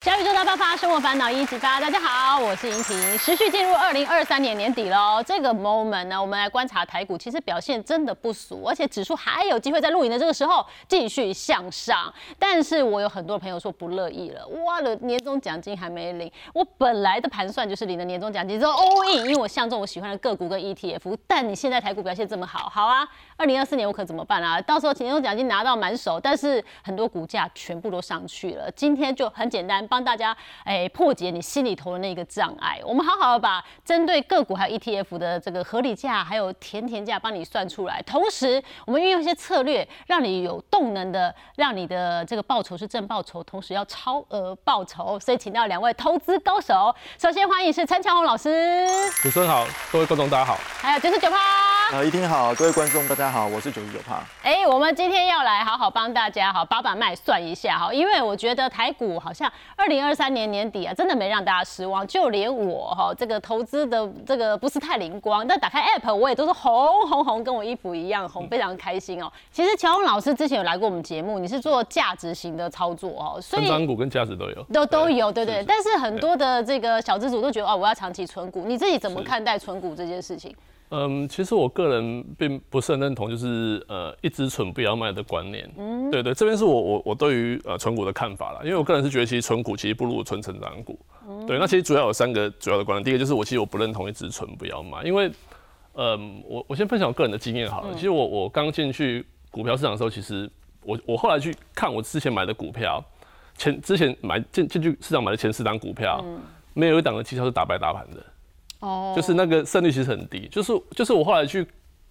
[0.00, 1.80] 小宇宙大爆发，生活烦恼一起发。
[1.80, 3.18] 大家好，我是莹婷。
[3.18, 12.14] 持续进入二零二三年年底喽，这个 moment 呢，我们来观察台股，其实表现真的不俗，而且指数还有机会在录影的这个时候继续向上。
[12.38, 21.18] 但是我有很多朋友说不乐意了，哇了，年终奖金还没领，我本来的盘算就是领了年终奖金之后 all in，因为我相中我喜欢的个股跟 ETF。
[21.26, 23.04] 但你现在台股表现这么好，好啊，
[23.36, 24.60] 二零二四年我可怎么办啊？
[24.60, 28.70] 到时候年终奖金拿到满手，但是很多股价全部都上去了。
[28.76, 29.87] 今天就很简单。
[29.88, 45.18] 帮大家哎破解你心里头的那个障碍，我们好好的把针对个股还有 ETF 的这个合理价还有甜甜价帮你算出来，同时我们运用一些策略，让你有动能的，让你的这个报酬是正报酬，同时要超额报酬。
[45.18, 51.36] 所以请到两位投资高手，首先欢迎是陈强宏老师，主持人好，各位观众大家好，还有九十九趴，
[51.92, 54.22] 呃，一听好，各位观众大家好，我是九十九趴。
[54.42, 59.50] 哎，我们今天要来好好帮大家好把把脉算一下哈，因为我觉得台股好像。
[59.78, 69.32] 二零二三年年底啊，真的没让大家失望，就连我哈这个投资的这个不是太灵光，但打开 app 我也都是红红红，跟我衣服一样红，非常开心哦。
[69.52, 75.64] 其实乔宏老师之前有来过我们节目，你是做价值型的操作哦，所以成长股跟价值都有，都都有，对对。
[75.64, 80.52] 但是很多的这个小资主都觉得哦，我要长期存股，你自己怎么看待存股这件事情？
[80.90, 85.70] 嗯，其实我个人并不是很认同，就是呃一直存不要卖的观念。
[85.76, 90.98] 嗯，对对，这边是我我我对于呃存股的看法啦，因为我个人是觉得其实存股其实不如存成长股。
[91.28, 95.30] 嗯，对，那其实主要有三个主要的观念，第一个就是我其实我不认同一直存不要卖，因为
[95.94, 100.50] 嗯我我先分享我个人的经验好了，其实我我刚进去股票市场的时候，其实
[100.82, 103.04] 我我后来去看我之前买的股票，
[103.58, 106.24] 前之前买进进去市场买的前四档股票，
[106.72, 108.24] 没有一档的绩效是打败大盘的。
[108.80, 111.66] 哦，就是那个胜率其实很低，就是就是我后来去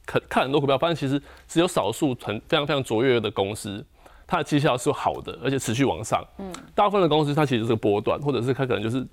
[0.05, 3.85] 看看很多股票，发现其实只有少数很非常非常卓越的公司，
[4.25, 6.23] 它的绩效是好的，而且持续往上。
[6.37, 9.05] 嗯，大部分的公司它其实是个波段，或者是它可能就是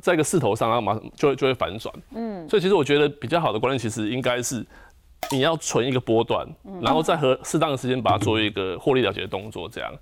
[0.00, 1.94] 在一个势头上，然后马上就会就会反转。
[2.14, 4.64] 嗯，所以其实我觉得比较好的观念，其实应该是
[5.30, 6.46] 你要存一个波段，
[6.82, 9.92] 然后再和适当的时间把它做一个获利了结的动作，这样。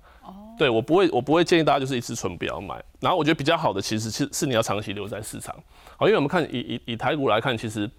[0.57, 2.81] 对我不会，我不会建议大家就是一次存不要买。
[2.99, 5.55] 然后我觉得比较好的其实是是你要长期留在市场。
[5.97, 7.89] 好，因为我们看以以以台股来看，其实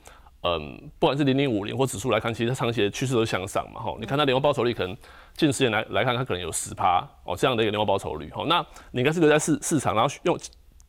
[0.42, 3.80] 嗯，不管是零零五零或指数来看，其实它长期的趋势都向上嘛。
[3.80, 4.96] 哈，你看它年化报酬率可能
[5.36, 8.30] 近十年来来看，它可能有十趴哦这样的一个年化报酬率。
[8.32, 10.38] 好，那你应该是留在市市场，然后用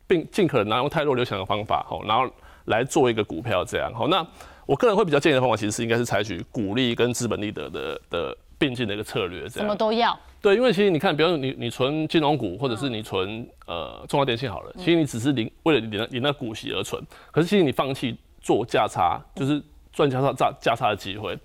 [0.06, 2.29] 并尽可能拿用太弱留强的方法，好，然后
[2.66, 3.91] 来做一个股票这样。
[3.94, 4.25] 好，那
[4.66, 9.59] 我个人会比较建议的方法，其实是应该是采取股利跟资本利得的的并进的一个策略，这样。
[9.59, 10.17] 什么都要。
[10.42, 19.62] 对，因为其实你看，比如说你你存金融股，或者是你存呃中华电信好了，其实你只是领为了领领那股息而存，可是其实你放弃做价差，就是
[19.92, 21.38] 赚价差价价差的机会，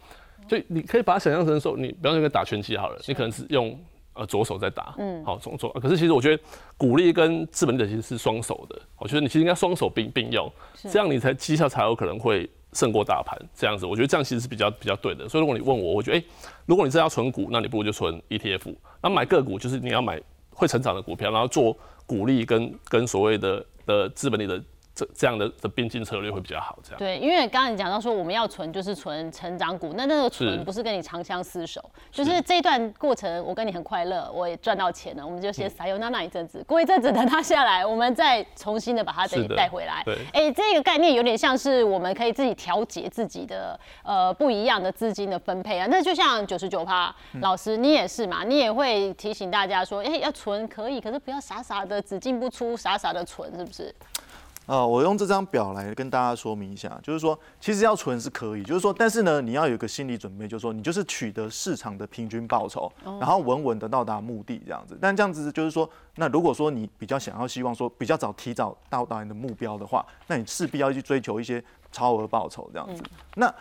[0.47, 3.77] 就你可以把它想象成说，你比方说打拳击好了，你可能是用
[4.13, 6.43] 呃左手在打，嗯，好左左，可是其实我觉得
[6.77, 10.51] 鼓励跟资本的其实是双手的，我觉得你其实应该双手并并用，
[10.91, 12.49] 这样你才绩效才有可能会。
[12.73, 15.29] 胜过大盘这样子，我觉得这样其实是比较比较对的。
[15.29, 16.25] 所以如果你问我，我觉得，哎，
[16.67, 18.75] 如果你真要存股，那你不如就存 ETF。
[19.03, 24.63] 那买个股就是你要买会成长的股票，然后做股利跟跟所谓的的资本利的。
[24.95, 26.99] 这这样的的并进策略会比较好，这样。
[26.99, 40.03] 对，因为刚刚你讲到说我们要存就是存成长股，那那个存不是跟你长相厮守，就是这一段过程我跟你很快乐，我也赚到钱了，我们就先撒油那那一阵子，过一阵子等它下来，我们再重新的把它带带回来。
[40.05, 53.95] 对，哎，这个概念有点像是我们可以自己调节自己的呃不一样的资金的分配啊，那就像九十九趴老师你也是嘛，你也会提醒大家说，哎，要存可以，可是不要傻傻的只进不出，傻傻的存，是不是？
[54.67, 64.97] 呃，我用这张表来跟大家说明一下，就是说，其实要存是可以，就是说，但是呢，你要有个心理准备，就是说，你就是取得市场的平均报酬，然后稳稳的到达目的这样子。
[65.01, 73.03] 但这样子就是说，那如果说你比较想要希望说比较早提早到达你的目标的话，那你势必要去追求一些超额报酬这样子。
[73.35, 73.53] 那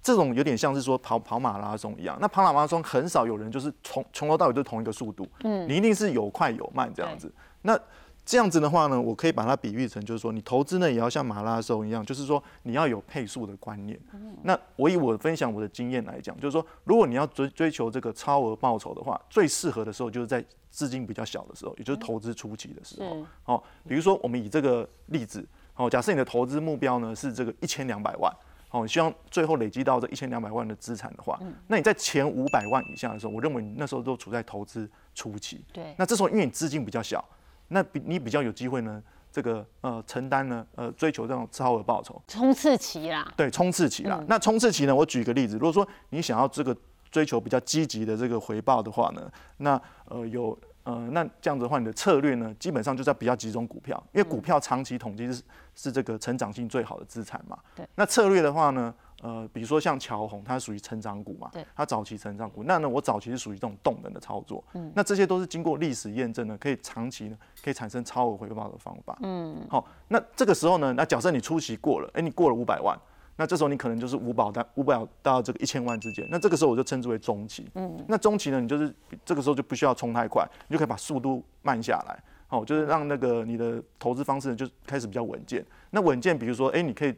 [0.00, 7.32] 这种有点像是说跑跑马拉松一样，那跑马拉松很少有人就是从从头到尾都是同一个速度，嗯，你一定是有快有慢这样子。
[7.62, 7.78] 那
[8.24, 13.98] 这样子的话呢，我可以把它比喻成，就是说你投资呢也要像马拉松一样，就是说你要有配速的观念。
[14.42, 23.26] 那我以我分享我的经验来讲，就是说如果你要追追求这个超额报酬的话，最适合的时候就是在资金比较小的时候，也就是投资初期的时候。
[23.44, 25.46] 哦，比如说我们以这个例子，
[25.76, 28.34] 哦，假设你的投资目标呢是这个一千两百万，
[28.70, 35.62] 哦，希望最后累积到这一千两百万的资产的话，那你在前五百万以下的时候，我认为你那时候都处在投资初期。
[35.72, 35.94] 对。
[35.98, 37.22] 那这时候因为你资金比较小。
[37.68, 39.02] 那比你比较有机会呢，
[39.32, 44.22] 这个呃承担呢，呃追求这种超额报酬，冲刺期啦，对，冲刺期啦。
[44.28, 46.76] 那冲刺期呢，我举一个例子，如果说你想要这个
[47.10, 55.42] 追求比较积极的这个回报的话呢，那呃有呃，那这样子的话，你的策略呢，基本上就是要比较集中股票，因为股票长期统计是
[55.74, 57.58] 是这个成长性最好的资产嘛。
[57.74, 57.88] 对。
[57.94, 61.64] 那策略的话呢，呃，比如说像乔红，它属于成长股嘛，对。
[61.74, 64.62] 它早期成长股，那呢，我早期是属于这种动能的操作。
[64.74, 64.92] 嗯。
[64.94, 69.18] 那这些都是经过历史验证的，可以长期呢，可以产生超额回报的方法。
[69.22, 69.66] 嗯。
[69.70, 72.94] 好，那这个时候呢，那假设你初期过了，哎，你过了五百万。
[73.36, 77.68] 那这时候你可能就是五保到五百到这个一千万之间，那这个时候我就称之为中期。
[77.74, 78.94] 嗯，那中期呢，你就是
[79.24, 85.66] 这个时候就不需要冲太快，你就可以把速度慢下来，好，就是让那个你的投资方式就开始比较稳健。
[85.90, 87.12] 那稳健，比如说，哎，你可以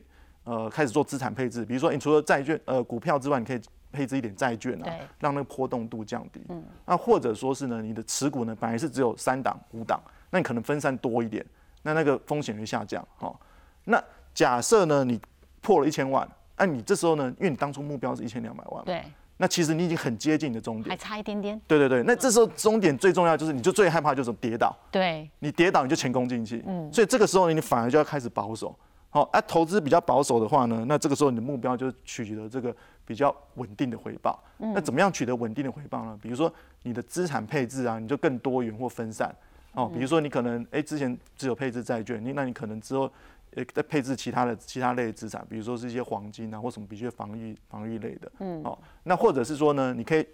[0.47, 3.61] 呃开始做资产配置，比如说你除了债券呃股票之外，你可以
[3.93, 4.91] 配置一点债券啊，
[5.21, 6.41] 让那个波动度降低。
[6.49, 10.01] 嗯，那或者说是呢，你的持股呢本来是只有三档五档，
[10.31, 11.45] 那你可能分散多一点，
[11.83, 13.07] 那那个风险会下降。
[13.19, 13.39] 好，
[13.85, 14.03] 那
[14.33, 15.21] 假设呢你。
[15.63, 16.25] 破了一千万，
[16.57, 17.25] 那你这时候呢？
[17.41, 19.03] 因为你当初目标是一千两百万，对，
[19.37, 21.61] 那其实你已经很接近你的终点，还差一点点。
[21.67, 24.73] 对对对，那这时候终点最重要就是，你就最害怕就是跌倒。
[24.93, 26.63] 对，你跌倒你就前功尽弃。
[26.69, 28.79] 嗯，所以这个时候你反而就要开始保守。
[29.17, 32.75] 好，啊，投资比较保守的话呢，那这个时候你的目标就是取得这个
[33.07, 34.39] 比较稳定的回报。
[34.59, 36.19] 那怎么样取得稳定的回报呢？
[36.21, 36.53] 比如说
[36.83, 39.35] 你的资产配置啊，你就更多元或分散。
[39.73, 43.11] 哦，比如说你可能哎之前只有配置债券，你那你可能之后。
[43.55, 50.27] 呃，再配置其他的其他类的资产，比如说是一些黄金啊，或什么比较防御防御类的，嗯，哦，那或者是说呢，你可以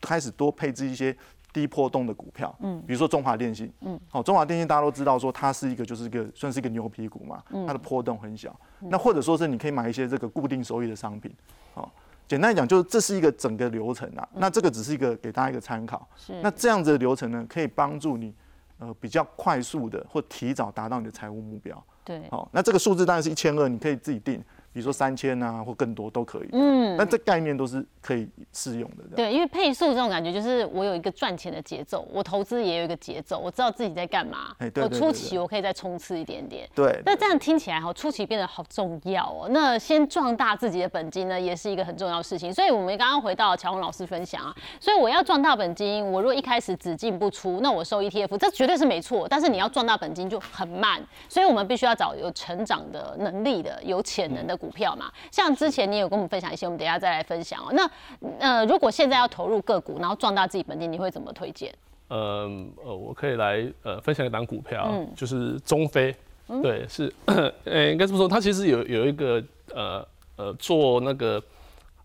[0.00, 1.16] 开始多配置一些
[1.56, 11.34] 低波动的股票，嗯，比如说中华电信，嗯，好，中华电信大家都知道说它是一个就是一个算是一个牛皮股嘛，它的波动很小，那或者说是你可以买一些这个固定收益的商品，
[11.72, 11.88] 哦，
[12.28, 18.34] 简单来讲就是这是一个整个流程啊，那这个只是一个给大家一个参考，是，那这样子的流程呢，可以帮助你
[18.78, 21.82] 呃比较快速的或提早达到你的财务目标。
[22.04, 24.44] 对，好，那这个数字当然是一千二，你可以自己定。
[24.76, 26.48] 比如说三千啊，或更多都可以。
[26.52, 29.16] 嗯，那这概念都是可以适用的。
[29.16, 34.54] 对，因为配速这种感觉，就是我有一个赚钱的节奏，我投资也有一个节奏，我知道自己在干嘛。
[34.58, 36.68] 哎，对我初期我可以再冲刺一点点。
[36.74, 37.00] 对。
[37.06, 39.48] 那这样听起来哈，初期变得好重要哦。
[39.48, 42.52] 那先壮大自己的本金呢，也是一个很重要的事情。
[42.52, 49.26] 所以我们刚刚回到乔宏老师分享啊，所以我要壮大本金，我如果一开始只进不出，那我收 ETF，这绝对是没错。
[49.26, 55.56] 但是你要壮大本金就很慢，所以我们必须要找有成长的能力的、有潜能的股票嘛，像。
[55.56, 57.72] 之前你有跟我们分享一些，我们等下再来分享哦。
[57.72, 57.90] 那
[58.38, 61.74] 呃，如果现在要投入个股，然后壮大自己本金，你会怎么推荐？
[62.08, 62.46] 呃
[62.84, 66.14] 呃，我可以来呃分享一档股票，就是中飞，
[66.62, 67.50] 对，是呃
[67.90, 69.42] 应该这么说，它其实有有一个
[69.74, 71.42] 呃呃做那个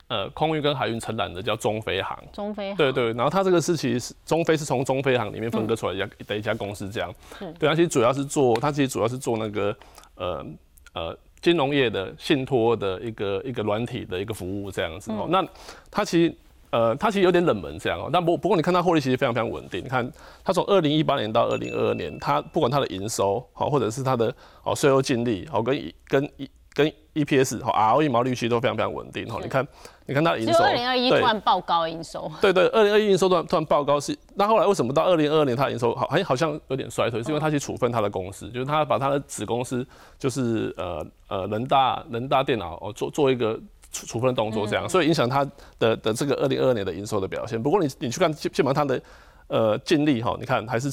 [0.08, 7.14] 呃空运跟海运承揽的叫中飞航，中飞航，对对，然后它这个是其实是中飞是从中飞航里面分割出来一家的一家公司这样，
[7.60, 9.76] 对，它其实主要是做它其实主要是做那个
[10.16, 10.46] 呃
[10.94, 11.18] 呃。
[11.42, 15.46] 金融业的信托的一个一个软体的一个服务这样子哦，那
[15.90, 16.36] 它其实
[16.70, 20.10] 呃它其实有点冷门这样哦，但不不过你看它获利其实非常非常稳定，你看
[20.44, 24.34] 它从二零一八年到二零二二年，它不管它的营收好或者是它的
[24.64, 26.50] 哦税后净利好跟跟一。
[26.74, 29.68] 跟 EPS 和 ROE 毛利率都非常非常稳定哈，你看，
[30.06, 39.86] 你看它的营收，二零二一突然爆高营收，对对，二零二一营收突然突然爆高是，那后来为什么到二零二二年它营收好，好像好像有点衰退，是因为它去处分它的公司，就是它把它的子公司
[40.18, 43.60] 就是呃呃人大人大电脑哦做做一个
[43.92, 45.46] 处处分的动作这样，所以影响它
[45.80, 47.62] 的的这个二零二二年的营收的表现。
[47.62, 49.02] 不过你你去看基基本上它的
[49.48, 50.90] 呃净利哈，你看还是。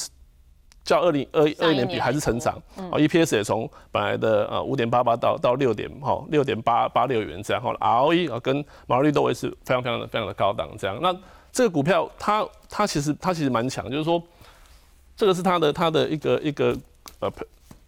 [0.89, 10.99] 较二零二二年比还是成长，哦，EPS 也从本来的呃五点八八到到六点哈六点八八六元这样哈，ROE 啊跟毛利率都维持非常非常的非常的高档这样。
[11.03, 11.15] 那
[11.53, 14.23] 这个股票它它其实它其实蛮强，就是说
[15.17, 16.77] 这个是它的它的一个一个
[17.21, 17.31] 呃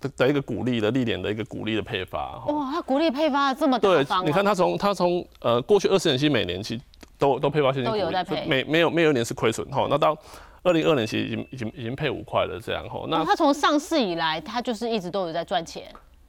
[0.00, 2.38] 的的一个股利的历年的一个股利的配发。
[2.46, 6.82] 哇，它股利配发这么对，你看它从它从呃过去二十年期每年其实
[7.18, 9.86] 都都配发现金都有在配，没没有没有一年是亏损哈。
[9.88, 10.16] 那到
[10.62, 13.06] 二零二年其实已经已经已经配五块了，这样吼。
[13.08, 15.84] 那它从上市以来，它就是一直都有在赚钱，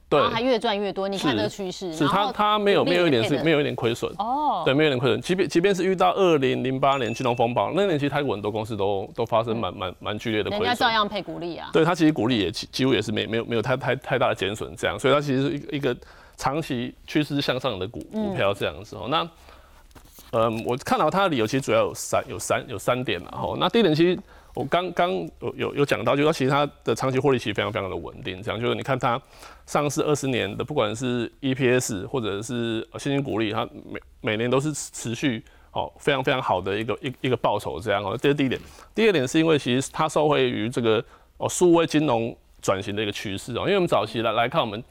[0.08, 1.06] 对，它越赚越多。
[1.08, 5.20] 你看这个趋势，是它它没有没有一点是没有一点亏损哦，对，没有一点亏损。
[5.20, 11.68] 即便即便是遇到二零零八年金融风暴那年，其实泰国很多公司都都发生蛮蛮蛮剧烈的亏损，人家照样配股利啊。
[11.72, 15.94] 对，它其实股利也几几乎也是没没有没有太太太大的减损，这样，所以它其实是一一个
[16.38, 19.08] 长期趋势向上的股股票这样子哦。
[19.10, 19.28] 那
[20.32, 24.18] 嗯，我看到它的理由其实主要有三有三有三点然后那第一点其实。
[24.54, 25.10] 我刚刚
[25.40, 29.18] 有有有讲到，就是说其实它的长期获利其实非常非常的稳定，这样就是你看它
[29.64, 38.60] 上市二十年的，不管是 EPS 或者是现金股利，它每每年都是持续哦非常非常好的一个一一个报酬这样哦，这是第一点。
[38.94, 41.02] 第二点是因为其实它受惠于这个
[41.38, 44.84] 哦数位金融转型的一个趋势哦，因为我们早期来来看我们。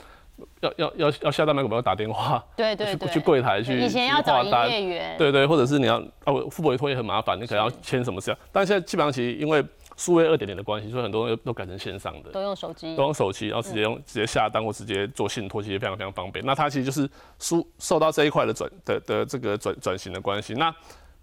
[0.62, 9.64] 要要要要下单买股票打电话，对对对，去柜台去以前要找营业员，对对，或者是你要哦付委托也很麻烦，你可能要签什么事但现在基本上其实因为
[9.98, 16.44] 数位二点零的关系，所以很多人都改成线上的，都用手机，都用手机，然后直接用直接下单或直接做信托，其实非常非常方便。
[16.46, 17.08] 那它其实就是
[17.38, 20.54] 受受到这一块的转的的这个转转型的关系。
[20.54, 20.74] 那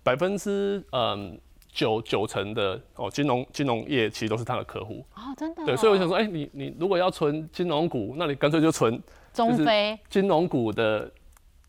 [0.05, 1.39] 百分之嗯
[1.79, 5.05] 九九成的哦金融金融业其实都是他的客户。
[5.15, 5.65] 哦，真的哦。
[5.65, 9.01] 对，所以我想说，哎、你你如果要存金融股，那你干脆就存
[9.33, 11.09] 中非金融股的，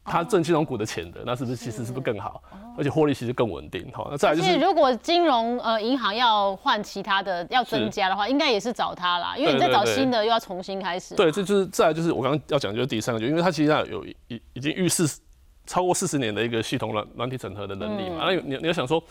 [0.04, 2.42] 他挣金融股的钱的，那是不是其实是不是更好？
[2.76, 3.88] 而且获利其实更稳定。
[3.94, 11.14] 好，那再来就是如果金融呃银行要换其他的要增加的话，应该也是找他啦，因为你在找新的又要重新开始。
[11.14, 15.06] 对，这就是再来就是我刚刚要讲的就是第三个，就因为他其实它有已已经预示
[15.68, 18.24] 超过四十年的一个系统软软体整合的能力嘛。
[18.26, 19.04] 那、你你要想说，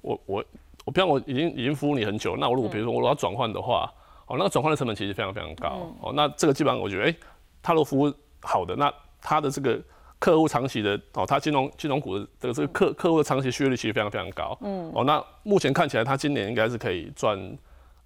[0.00, 0.44] 我我
[0.84, 3.92] 我比方我已经已经服务你很久，那我如果比如说我要转换的话，
[4.26, 5.92] 哦，那个转换的成本其实非常非常高。
[6.00, 7.14] 哦，那这个基本上我觉得，哎、
[7.62, 9.80] 他如果服务好的，那他的这个
[10.18, 14.56] 客户长期的哦，他金融金融股的这个这个客客户的长期续约率其实非常非常高。
[14.60, 17.38] 嗯，哦，那目前看起来他今年应该是可以赚。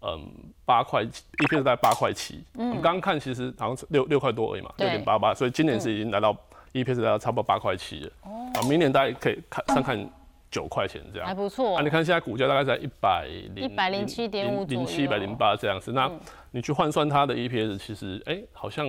[0.06, 0.22] 嗯，
[0.66, 6.36] 八块一片是在八块七，我们刚刚看其实好像是六六块多而已嘛，六点八八，所以今年是已经来到
[6.72, 8.12] 一片是来到差不多八块七了。
[8.22, 10.10] 啊，明年大家可以看看看
[10.54, 11.26] 九块钱这样。
[11.26, 16.08] 还不错啊，你看现在股价大概在一百零一百零七点五零七百零八这样子，那
[16.52, 18.86] 你去换算它的 EPS，其实哎、好像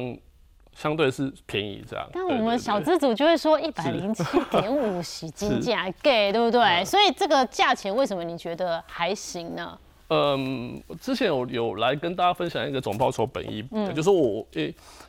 [0.74, 2.08] 相对是便宜这样。
[2.14, 6.86] 但我们小资主就会说一百零七点五洗金价给，对不对？
[6.86, 9.80] 所以这个价钱为什么你觉得还行呢？
[10.10, 14.68] 嗯，之前有有来跟大家分享一个总报酬本意嗯，就是我诶、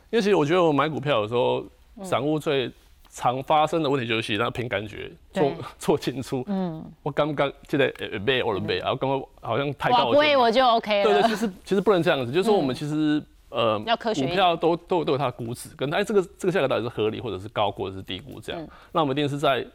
[0.08, 1.62] 因为其实我觉得我买股票有时候，
[2.02, 2.70] 散户最
[3.18, 10.12] 常发生的问题就是其实他凭感觉做对做进出， 嗯，我刚刚记得呃买或者买，然后刚刚好像太哇，高了。
[10.12, 11.28] 不会我就 OK 了对对，了。
[11.28, 18.68] 其实其实不能这样子，就是说我们其实、呃，要科学一点股票都都有都有它的估值，跟它哎这个这个价格到底是合理，或者是高估，或者是低估这样。
[18.92, 19.66] 那我们一定是在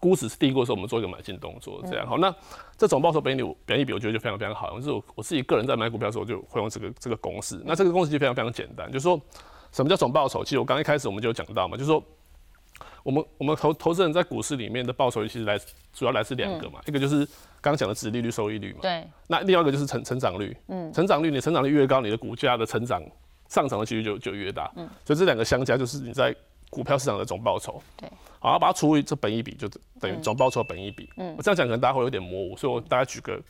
[0.00, 2.16] 估值是低估的时候，我们做一个买进动作，这样好。
[2.16, 2.34] 那
[2.78, 4.74] 这总报酬本益比本益比，我觉得就非常非常好。
[4.80, 7.60] 就是我我自己个人在买股票的时候，就会用这个这个公式。
[7.66, 9.20] 那这个公式就非常非常简单，就是说
[9.72, 10.42] 什么叫总报酬？
[10.42, 12.02] 其实我刚一开始我们就有讲到嘛，就是说。
[13.02, 15.58] 我们我们投投资人在股市里面的报酬率其实来
[15.92, 17.24] 主要来自两个嘛，一个就是
[17.60, 23.02] 刚刚讲的殖利率、收益率嘛，对，那另外一个就是成成长率，嗯，成长率，你成长率越高，你的股价的成长
[23.48, 26.34] 上涨的几率就就越大，嗯，所以这两个相加就是你在
[26.70, 29.68] 股票市场的总报酬，对，好，要把它除以这本一比，就
[30.00, 33.40] 等于总报酬本一比，嗯，我这样讲可能大家会有点模糊，所以我大家举个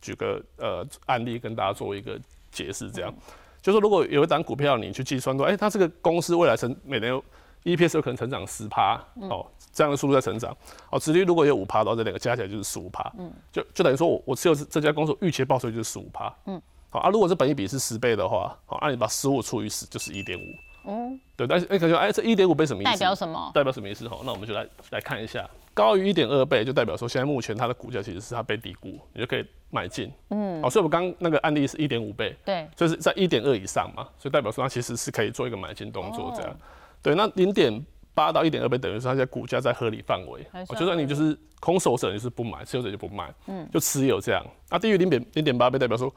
[0.00, 2.18] 举个呃案例跟大家做一个
[2.50, 3.14] 解释，这样，
[3.62, 7.24] 就是说如果有一档股票你去计算说，哎、它这个公司未来成每年有
[7.64, 10.56] EPS 有可能成长十趴，哦，这样的速度在成长，
[10.90, 22.92] 哦，殖利率如果有五趴的话，这两个加起来就是十五趴，嗯，就就等于说我我持有这这家公司我预期的报酬率就是十五趴，嗯，好啊，如果这本益比是十倍的话，好，按、你把十五除以十就是一点五，哦，对，但是哎，感觉哎这一点五倍什么意思？
[22.92, 23.50] 代表什么？
[23.54, 24.08] 代表什么意思？
[24.08, 36.54] 哈，那我们就来来看一下，高于一点二倍就代表说现在目前它的股价其实是它被低估，你就可以买进，嗯，好，所以我们刚刚那个案例是一点五倍，对，就是在一点二以上嘛，所以代表说它其实是可以做一个买进动作这样。
[37.02, 44.44] 哦对，那零点八到一点二倍等于说它在股价在合理范围就算你就是空手者就是不买，持有者就不卖，嗯，就持有这样。
[44.70, 46.12] 那低于零点零点八倍代表说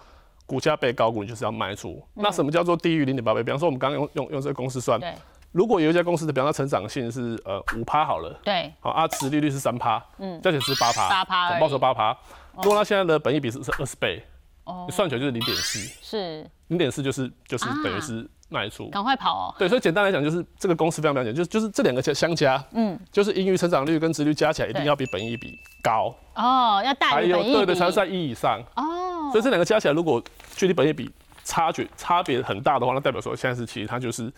[0.46, 2.02] 股价被高估，你就是要卖出。
[2.14, 3.44] 那什么叫做低于零点八倍？
[3.44, 5.14] 比方说我们刚刚用用用这个公式算，对，
[5.52, 12.18] 如果有一家公司的，比方它成长性是呃五趴好了，对，好啊，殖利率是三趴，嗯，加起来是八趴，8%而已总报酬八趴。
[12.58, 14.24] 如果它现在的本益比是是二十倍，
[14.66, 18.90] 哦你算起来就是零点四，是，零点四就是就是啊等于是卖出。
[18.90, 19.56] 赶快跑哦。
[19.58, 27.52] 对，所以简单来讲，就是这个公司非常非常简单，就是就是这两个加相加，嗯，就是盈余成长率跟殖率加起来一定要比本益比高，哦，要大还于本益比。
[27.52, 28.62] 有对对，才是在一以上。
[28.76, 30.24] 哦，所以这两个加起来，如果
[30.56, 31.10] 距离本益比
[31.44, 34.32] 差距差别很大的话，那代表说现在是其实它就是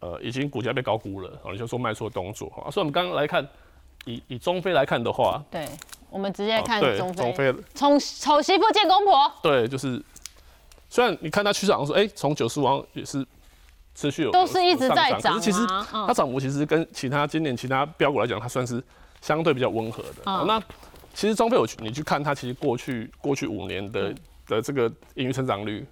[0.00, 2.46] 呃已经股价被高估了，哦，你就说卖出的动作。
[2.64, 3.46] 啊，所以我们刚刚来看，
[4.04, 5.68] 以以中非来看的话，对，
[6.10, 9.30] 我们直接看中中非，非从丑媳妇见公婆。
[9.42, 10.02] 对，就是
[10.88, 13.26] 虽然你看它趋势好像说，哎、从九十五也是
[13.98, 18.80] 持续有都是一直在涨可是其实它涨幅其实跟其他今年其他标股来讲，它算是
[19.20, 20.44] 相对比较温和的。
[20.44, 20.62] 那
[21.12, 24.14] 其实中非我去你去看它，其实过去过去五年的、
[24.46, 25.84] 的这个盈余成长率。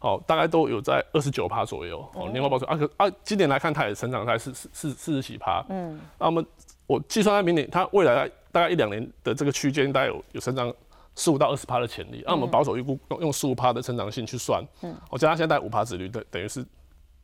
[0.00, 6.44] 哦，大概都有在二十九趴左右哦，年化报酬啊可啊，今年来看它也成长在四四四四十几趴，嗯，那我们
[6.88, 10.74] 我计算在明年，它未来大概一两年的这个区间，大概有有成长
[11.14, 12.20] 十五到二十趴的潜力。
[12.26, 16.66] 那、我们保守预估用用十五趴的成长性去算，嗯，我加上现在五趴值率，等等于是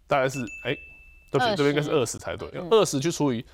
[0.09, 0.77] 大概是哎、
[1.31, 3.45] 对不起，20这边应该是二十才对，用二十去除以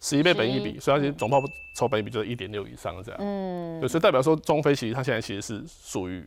[0.00, 1.42] 十一倍本益比，所以它其实总报
[1.74, 6.26] 酬本益比就是一点六以上这样，嗯，对，所以代表说中非其实它现在其实是属于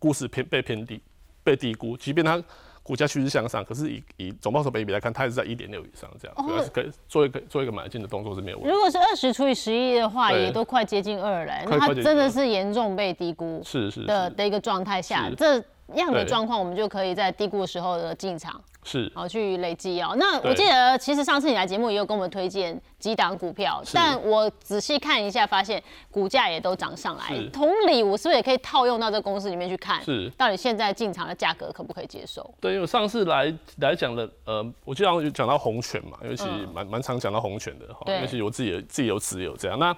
[0.00, 1.00] 估值偏被偏低。
[1.42, 2.40] 被低估，即便它
[2.82, 6.44] 股价趋势向上，可是以以总报酬本益比来看，它也是在一点六以上这样，哦。
[6.46, 8.70] 主要是可以做一个做一个买进的动作是没有问题。
[8.70, 14.06] 如果是二十除以十一的话，也都快接近二了，那它真的是严重被低估是是是。
[14.06, 15.34] 的的一个状态下，是。
[15.34, 15.64] 这
[15.96, 20.14] 样的对状况，我们就可以在低估的时候的进场，是，好去累积哦。
[20.16, 27.36] 那我对记得其实上次你来节目也有跟我们推荐几档股票，但我仔细看一下，发现股价也都涨上来。
[27.52, 32.54] 同理，我是不是也可以套用到这公司里面去看，是到底现在进场的价格可不可以接受？
[32.60, 39.78] 对，因为我上次来来讲的，呃，我记得好有讲到红权嘛，尤其实蛮蛮常讲到红权的哈，嗯对因为其实我自己也自己有持有这样。
[39.78, 39.94] 那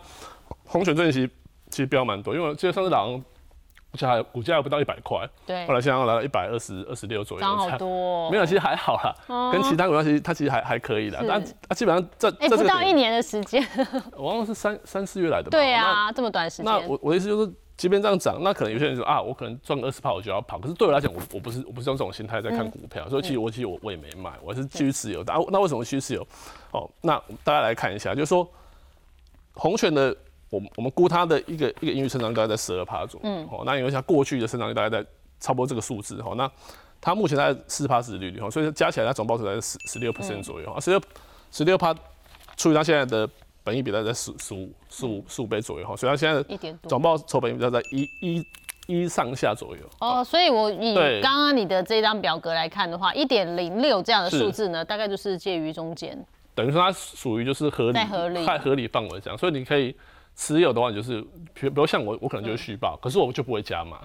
[0.67, 1.31] 红权最近其实
[1.71, 3.25] 其实标蛮多，因为我记得上次好像股
[3.99, 13.63] 价还股价还不到一百块，对后，来现在来到一百二十二十六左右，涨好多哦、没有，其实还好啦，跟其他股票其实它其实还还可以的，但它基本上这哎、不到一年的时间，
[14.17, 15.51] 我忘了是三三四月来的吧？
[15.51, 20.59] 对啊，这么短时间，那我我的意思就是，即便这样涨，那可能有些人说啊，我可能赚个二十趴我就要跑。
[20.59, 25.33] 可是对我来讲，我我不是我不是用这种心态在看股票，所以其实我其实我我也没卖，我是继续持有的。
[25.33, 26.27] 啊，那为什么继续持有？
[26.71, 28.49] 哦，那大家来看一下，就是说
[29.55, 30.17] 红权的，
[30.52, 33.26] 我们我们估它的一个一个盈余成长率大概在十二趴左右。
[33.26, 35.04] 嗯，哦，那因为它过去的成长率大概在
[35.40, 36.49] 差不多这个数字，哦，那
[37.00, 41.00] 它目前在四趴市利率，哦，所以加起来它总报酬在十十六 percent 左右，啊，十六
[41.50, 41.94] 十六趴
[42.56, 43.26] 除以它现在的
[43.64, 46.90] 本益比大概在十十五十五十五倍左右，哈，所以它现在的一点多。
[46.90, 48.47] 总报酬本益比在一一
[48.88, 49.82] 一上下左右。
[50.00, 56.23] 哦，所以我以刚刚你的这张表格来看的话，一点零六这样的数字呢，大概就是介于中间。
[56.54, 59.97] 等于说它属于就是合理在合理太合理范围这样，所以你可以
[60.35, 61.21] 持有的话，就是
[61.53, 63.99] 比如比如像我，我可能就会续报，可是我就不会加码，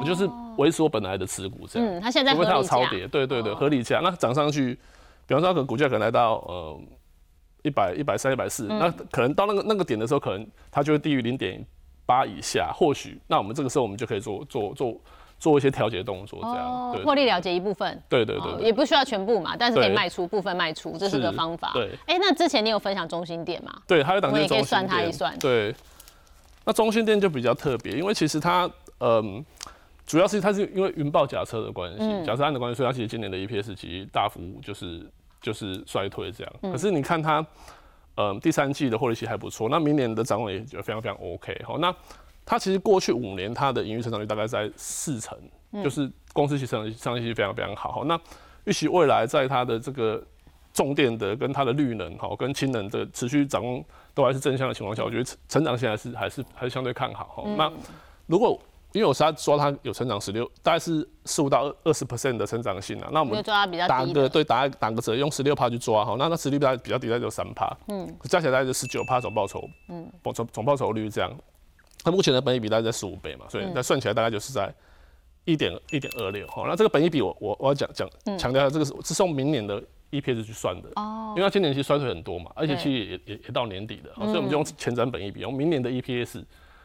[0.00, 1.88] 我就是维持我本来的持股这样。
[1.88, 2.62] 嗯，它现在除非它有。
[2.62, 4.74] 超跌，对对对，合理价，那涨上去，
[5.26, 6.80] 比方说它可能股价可能来到呃
[7.62, 8.50] 一百一百三一百嗯。
[8.50, 11.64] 四，那可能到那个那个点的时候，可能它就会低于零点
[12.06, 15.00] 八以下，或许那我们这个时候我们就可以做做做
[15.38, 18.02] 做一些调节动作，这样，获利了结一部分。
[18.08, 21.70] 对对对对哦也不需要全部嘛，但是可以对卖出部分卖出，这是个方法。
[21.74, 23.72] 对哎，那之前你有分享中心店吗？
[23.86, 25.74] 对，还有档我们也可以就是中心店算它一算对，
[26.64, 29.44] 那中心店就比较特别，因为其实它嗯。
[30.06, 35.02] 主要是它是因为云豹假车的关系，嗯假车案的关系，所以它其实今年的 EPS 其实大幅就是
[35.40, 36.52] 就是衰退这样。
[36.60, 37.46] 嗯可是你看它，
[38.18, 41.58] 嗯，第三季的获利其实还不错，那明年的展望也就非常非常 OK。
[41.66, 41.90] 好，那
[42.46, 45.38] 它其实过去五年它的盈余成长率大概在四成，
[45.72, 47.92] 嗯就是公司其实成长成长性非常非常好。
[47.92, 48.18] 好，那
[48.64, 50.22] 预期未来在它的这个
[50.72, 57.24] 重电的跟它的绿能哈跟氢能的持续展望都还是正向的情况下，我觉得成成长性还是还是还是相对看好。
[57.36, 57.72] 哈，那
[58.26, 58.60] 如果
[58.92, 63.42] 因为我是说它有成长十六，大概是十五到二二十 percent 的成长性啊，那我们。
[63.88, 71.28] 打个对打打个折，用十六趴去抓哈，那那实力比较比较低，大概就三趴，嗯，加起来大概就十九趴总报酬，嗯，总总报酬率这样。
[72.04, 74.72] 那目前的本益比大概在十五倍嘛，所以那算起来大概就是在
[75.44, 76.46] 一点一点二六。
[76.48, 86.44] 好，那这个本益比我我我要讲讲强调一下，这个是是用明年的 EPS 去算的，哦，因为它今年其实衰退很多嘛，而且其实也也也也到年底了，好所以我们就用前瞻本益比，用明年的 EPS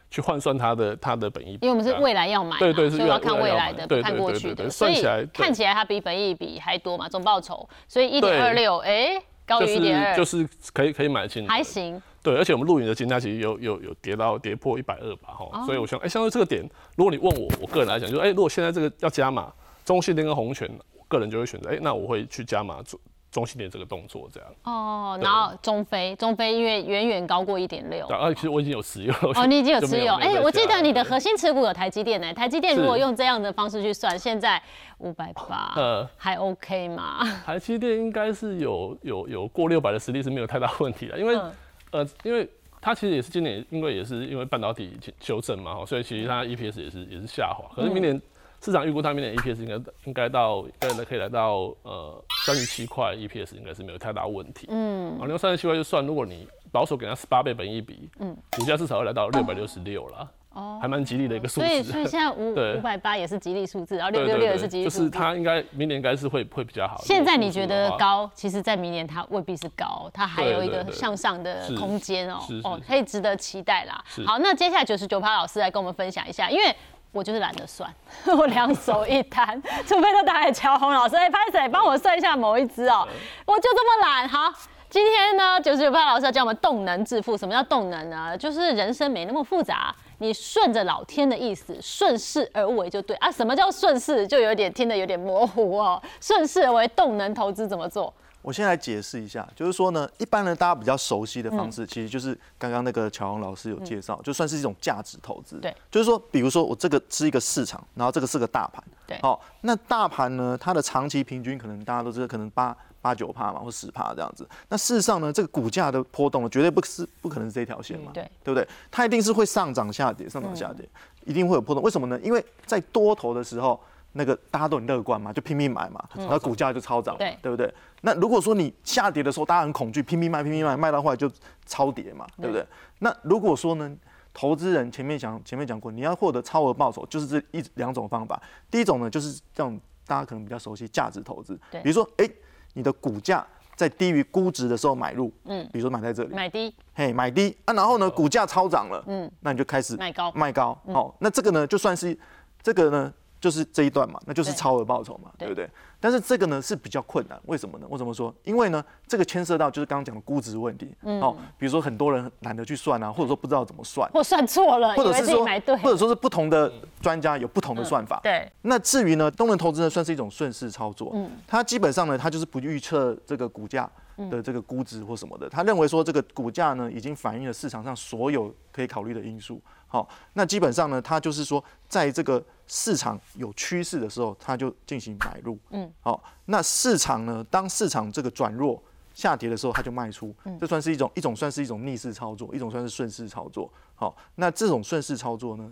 [0.10, 12.00] 去换算它的它的本益比，因为我们是未来要买嘛，对对是所以要看未来的，看过去的，所以算起来看起来它比本益比还多嘛，总报酬，所以一点二六，哎，高就于一点二，是就是可以可以买进，还行。
[12.22, 15.50] 对，而且我们录影的金价其实有有有跌到跌破一百二吧，哦。
[15.52, 16.62] 哈，所以我想，哎、相对这个点，
[16.96, 19.52] 如果你问我，我个人来讲，就是，哎、如果现在这个要加码
[19.84, 23.00] 中信店跟红权，我个人就会选择，哎、那我会去加码中
[23.32, 24.50] 中心点这个动作，这样。
[24.64, 28.08] 哦，然后中飞，中飞因为远远高过一点六。
[28.08, 29.14] 对，而且其实我已经有持有。
[29.36, 34.62] 哦，你已经有 持有，哎、我记得你的核心持股有台积电呢、台积电如果用这样的方式去算，现在
[34.98, 37.20] 五百八，呃，还 OK 吗？
[37.46, 41.52] 台积电应该是有有有过六百的实力是没有太大问题的，因为、嗯
[41.92, 42.50] 呃，因为
[42.82, 47.66] 它其实也是今年，因为也是因为半导体修正嘛，哈，所以其实它 EPS 也是也是下滑。
[47.76, 48.20] 可是明年
[48.62, 54.68] 市场预估它明年 EPS 应该应该到应该可以来到呃三十七块 EPS 应该是没有太大问题。
[54.70, 62.10] 嗯，啊，你用三十七块就算，如果你保守给它十八倍本益比，嗯，股价至少要来到六百六十六了，哦，还蛮吉利的一个数字所以，所以字。
[62.12, 65.04] 现在五五百八也是吉利数字，然后六六六也是吉利就数字。
[65.06, 67.02] 是它应该明年应该是会会比较好。
[67.04, 67.90] 现在你觉得？
[67.98, 74.04] 高，其实在明年它未必是高，它还有一个向上的空间哦哦，可以值得期待啦。
[74.26, 76.76] 好，那接下来九十九趴老师来跟我们分享一下，因为
[77.12, 77.92] 我就是懒得算，
[78.38, 83.08] 我两手一摊， 除非都打给乔红老师，哎，拍谁帮我算一下某一只哦，
[83.46, 84.30] 我就这么懒。
[84.30, 84.54] 好，
[84.90, 87.36] 今天呢，九十九趴老师要教我们动能致富。
[87.36, 88.38] 什么叫动能呢？
[88.38, 93.32] 就是人生没那么复杂，你顺着老天的意思，顺势而为就对啊。
[93.32, 94.28] 什么叫顺势？
[94.28, 96.02] 就有点听得有点模糊哦。
[96.22, 98.14] 顺势而为，动能投资怎么做？
[98.42, 105.58] 我先来解释一下，就是说呢，一般人大家比较熟悉的嗯方式，其实就是刚刚那个乔王老师有介绍，就算是一种价值投资。
[105.58, 108.84] 对，就是说，比如说我这个是一个市场，然后这个是个大盘。
[109.06, 114.48] 对好、那大盘呢，它的长期平均可能大家都知道，可能八八九帕嘛，或十帕这样子。
[114.70, 118.68] 那事实上呢，这个股价的波动呢，绝对不是不可能是这条线嘛，嗯对对不对？
[118.90, 120.88] 它一定是会上涨下跌，上涨下跌，
[121.26, 121.84] 一定会有波动。
[121.84, 122.20] 为什么呢？
[122.24, 123.80] 因为在多头的时候。
[124.14, 127.38] 那个大家都很乐观嘛，就拼命买嘛，然后股价就超涨，对。
[127.42, 127.74] 对不对？
[128.02, 131.30] 那如果说你下跌的时候，大家很恐惧，拼命卖，拼命卖，卖到后来就
[131.66, 132.48] 超跌嘛，对。
[132.48, 132.66] 不对？
[133.00, 133.96] 那如果说呢，
[134.34, 138.42] 投资人前面讲前面讲过，你要获得超额报酬，就是这一两种方法。
[138.72, 142.30] 第一种呢，就是这种大家可能比较熟悉价值投资，比如说，哎、
[142.74, 143.46] 你的股价
[143.76, 146.74] 在低于估值的时候买入，嗯，比如说买在这里，买低。
[146.94, 147.56] 嘿，买低。
[147.66, 150.32] 啊，然后呢，股价超涨了，嗯，那你就开始卖高。
[150.34, 152.18] 卖高，哦，那这个呢，就算是
[152.62, 155.70] 这个呢，就是这一段嘛，那就是超额报酬嘛，对对不对？
[156.02, 157.88] 但是这个呢是比较困难，为什么呢？
[157.90, 158.34] 为什么说？
[158.44, 166.72] 因为呢，这个牵涉到就是刚刚讲的估值问题，哦，比如说很多人懒得去算啊，或者说不知道怎么算，或算错了，或者是说买对，，或者说是不同的
[167.02, 171.12] 专家有不同的算法，对，那至于呢，东能投资呢，算是一种顺势操作。
[171.14, 173.90] 嗯，它基本上呢，它就是不预测这个股价
[174.30, 175.50] 的这个估值或什么的。
[175.50, 179.62] 他认为说这个股价呢，已经反映了市场上所有可以考虑的因素。
[179.88, 185.60] 好，那基本上呢，它就是说，在这个市场有趋势的时候，它就进行买入。
[185.72, 188.82] 嗯，好，那市场呢，当市场这个转弱。
[189.12, 193.70] 下跌的时候，它就卖出，嗯这算是一种一种算是一种逆势操作，一种算是顺势操作。
[193.94, 195.70] 好，那这种顺势操作呢，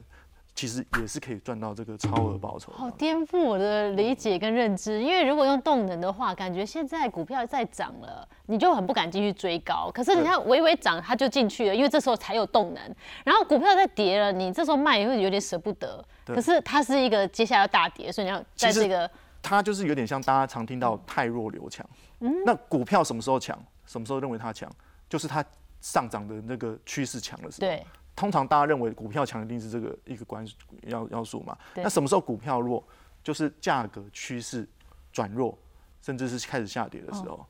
[0.58, 2.72] 其实也是可以赚到这个超额报酬。
[2.72, 9.92] 好颠覆我的理解跟认知，因为如果用动能的话，感觉现在股票在涨了，你就很不敢继续追高。
[9.94, 12.96] 可是你看微微涨，它就进去了，因为这时候才有动能。
[13.24, 16.04] 然后股票在跌了，你这时候卖也会有点舍不得。
[16.26, 19.08] 可是它是一个接下来要大跌，所以你要在这个
[19.44, 21.88] 它就是有点像大家常听到太弱留强。
[22.22, 23.56] 嗯那股票什么时候强？
[23.86, 24.68] 什么时候认为它强？
[25.08, 25.46] 就是它
[25.82, 27.68] 上涨的那个趋势强的时候。
[27.68, 27.86] 对
[28.18, 30.46] 通常大家认为股票强一定是这个一个关
[30.88, 31.58] 要要素嘛。
[31.76, 32.84] 那什么时候股票弱？
[33.24, 34.68] 就是价格趋势
[35.14, 35.58] 转弱，
[36.02, 37.36] 甚至是开始下跌的时候。
[37.36, 37.46] 哦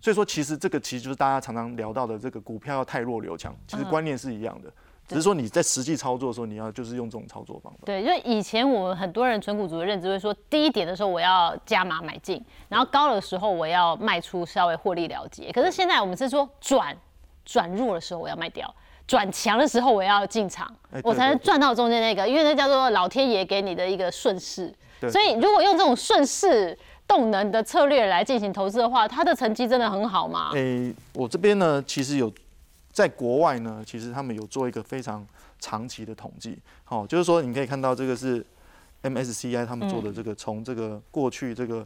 [0.00, 4.68] 所以说，其实这个其实就是大家常常聊到的这个股票要太弱留强，其实嗯观念是一样的，
[5.06, 7.78] 只是说你在实际操作的时候，你要就是用这种操作方法。
[7.84, 15.52] 对，因为以前我们很多人纯股族的认知会说，低点的时候我要加码买进，然后高的时候我要卖出，稍微获利了结。
[15.52, 16.96] 可是现在我们是说转
[17.44, 18.74] 转弱的时候我要卖掉，
[19.06, 24.72] 转强的时候我要进场，我才能赚到中间那个，因为那叫做老天爷给你的一个顺势。
[25.10, 30.50] 所以如果用这种顺势动能的策略来进行投资的话，它的成绩真的很好吗？
[30.54, 32.32] 诶、我这边呢，其实有
[32.92, 35.26] 在国外呢，其实他们有做一个非常
[35.58, 36.56] 长期的统计。
[36.84, 38.46] 好、就是说你可以看到这个是
[39.02, 41.84] MSCI 他们做的这个，从这个过去这个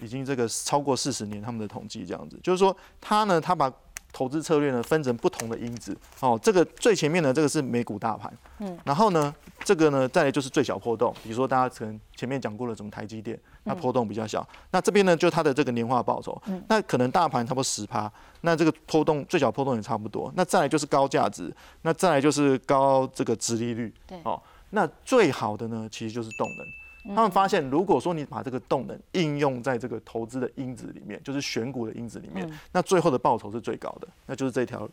[0.00, 3.72] 已经这个超过四十年他们的统计这样子，就是说他呢，他把
[4.12, 5.96] 投资策略呢分成不同的因子。
[6.20, 14.46] 哦，这个最前面的这个是美股大盘，嗯，然后呢，这个呢再来就是最小波动，比如说大家可能前面讲过了，什么台积电，它波动比较小。
[14.70, 20.32] 那这边呢就它的这个年化报酬，那可能大盘差不多十趴，那这个波动最小波动也差不多。
[20.34, 24.40] 那再来就是高价值，那再来就是高这个值利率，对哦，
[24.70, 26.66] 那最好的呢其实就是动能。
[27.04, 34.88] 他们发现，如果说你把这个动能应用在这个投资的因子里面，就是选股的因子里面，那最后的报酬是最高的，那就是这条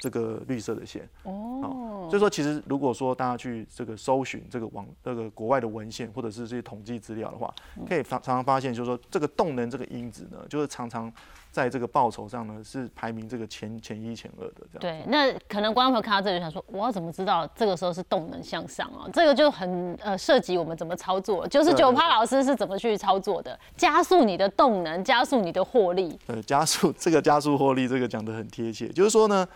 [0.00, 1.08] 这个绿色的线。
[1.24, 7.52] 哦，所以说，其实如果说大家去这个搜寻这个网这个国外的文献或者是这些统计资料的话，
[7.88, 11.12] 可以发常常发现，就是说这个动能这个因子呢，就是常常
[11.50, 14.80] 在这个报酬上呢是排名这个前前一前二的这样。
[14.80, 19.08] 对，那可能观众朋友看到这里就想说，我要怎么知道这个时候是动能向上啊？
[19.12, 21.46] 这个就很呃涉及我们怎么操作。
[21.48, 23.58] 就是九趴老师是怎么去操作的？
[23.76, 26.18] 加速你的动能，加速你的获利。
[26.26, 28.88] 呃，加速这个加速获利，这个讲得很贴切。
[28.88, 29.46] 就是说呢，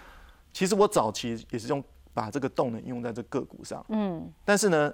[0.53, 1.83] 其实我早期也是用
[2.15, 4.93] 把这个动能应用在这个股上，嗯，但是呢，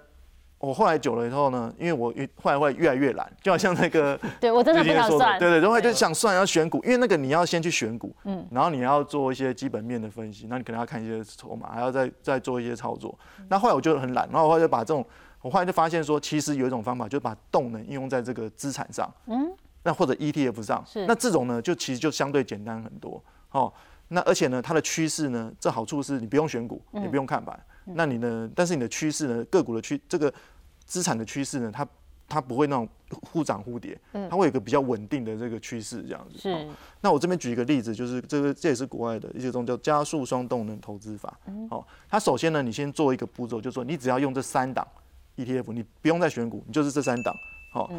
[0.59, 5.39] 我后来久了以后呢，因为我越后来会越来越懒，就好像那个 对我真的不想算。
[5.39, 13.19] 对对，然后就想算要选股，因为那个你要先去选股，嗯，然后你要做一些基本面的分析，那你可能要看一些筹码，还要再再做一些操作。
[13.49, 15.05] 那后来我就很懒，然后我后来就把这种，
[15.43, 20.85] 我后来就发现说，其实有一种方法，就是把动能应用在这个资产上，嗯，那或者 ETF 上。
[20.87, 23.73] 是，那这种呢，就其实就相对简单很多，哦。
[24.09, 27.59] 那而且呢，它的趋势呢，这好处是你不用选股，也不用看板。
[27.85, 28.51] 那你呢？
[28.55, 30.33] 但是你的趋势呢，个股的趋这个
[30.85, 31.87] 资产的趋势呢，它
[32.29, 36.39] 它不会那种忽涨忽跌，它会有一个比较稳定的这个趋势这样子。
[36.39, 36.67] 是哦
[37.01, 41.39] 那我这边举一个例子，就是这个这也是国外的一些种叫加速双动能投资法。
[41.71, 44.87] 哦，它首先呢，你先做一个步骤，就是说你只要用这三档
[45.37, 47.35] ETF，你不用再选股，你就是这三档。
[47.73, 47.91] 好、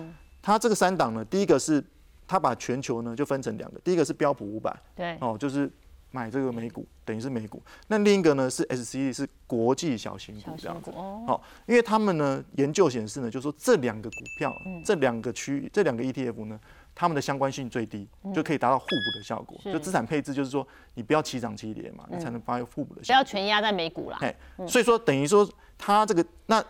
[0.42, 1.84] 它这个三档呢，第一个是
[2.28, 5.72] 它把全球呢就分成两个，第一个是标普五百，对，哦，就是
[6.12, 7.62] 买这个美股，等于是美股。
[7.88, 10.64] 那另一个呢是 SCE，是国际小型股样子。
[10.64, 16.60] 型股哦，好、因为他们呢研究显示呢，就是说这两个股票，嗯这两个区域，这两个 ETF 呢，
[16.96, 19.60] 它们的相关性最低，就可以达到互补的效果。
[19.64, 23.16] 就资产配置，就是说你不要齐涨齐跌嘛，你才能发挥互补的不效果。
[23.16, 24.18] 不要全压在美股啦。
[24.22, 24.36] 哎，
[24.68, 26.64] 所以说等于说它这个那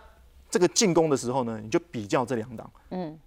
[0.49, 3.17] 这个进攻的时候呢，你就比较这两档，嗯，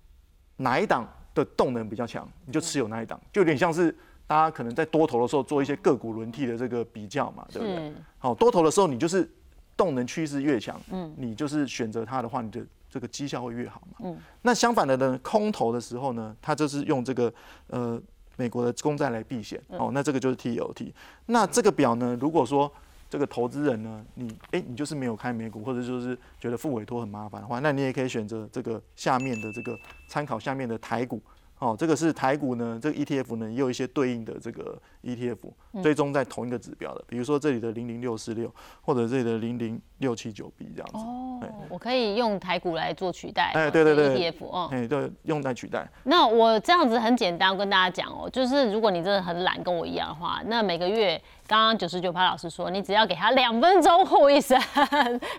[0.56, 3.96] 哪一档的动能比较强，你就持有哪一档，就有点像是
[4.32, 7.92] 大家可能在多头的时候做一些个股轮替的这个比较嘛，对不对？
[8.16, 9.30] 好，多头的时候你就是
[9.76, 13.98] 动能趋势越强，嗯，你就是选择它的话，你的这个绩效会越好嘛。
[14.04, 17.30] 嗯，那相反的呢，空头的时候呢，它就是用这个
[17.66, 18.00] 呃
[18.38, 20.90] 美国的公债来避险，哦，那这个就是 TOT。
[21.26, 22.72] 那这个表呢，如果说
[23.10, 31.20] 这个投资人呢，你哎、你就是没有开美股，或者就是觉得付委托很麻烦的话，那你也可以选择这个下面的这个参考下面的台股。
[31.62, 35.38] 哦，这个是台股呢，这个 ETF 呢也有一些对应的这个 ETF，
[35.80, 44.68] 追踪在同一个指标的，比如说这里的零零六四六，或者这里的零零六七九 B 这样子，哦，我可以用台股来做取代，哎对对对，ETF 哦。
[44.72, 45.88] 哎，对，用来取代。
[46.02, 54.60] 那我这样子很简单，我跟大家讲哦，就是如果你真的很懒，跟我一样的话，那每个月刚刚九十九趴老师说，你只要给他两分钟护一生，